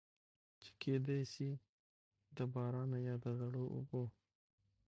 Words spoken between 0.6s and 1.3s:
چې کېدے